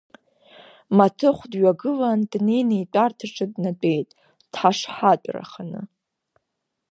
Маҭыхә 0.97 1.43
дҩагылан, 1.51 2.19
днеины 2.31 2.75
итәарҭаҿы 2.81 3.45
днатәеит 3.53 4.09
дҳашҳатәараханы. 4.51 5.81